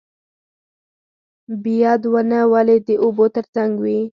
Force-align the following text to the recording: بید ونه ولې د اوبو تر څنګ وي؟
بید 1.63 2.01
ونه 2.13 2.41
ولې 2.51 2.77
د 2.87 2.89
اوبو 3.03 3.25
تر 3.35 3.45
څنګ 3.55 3.71
وي؟ 3.83 3.99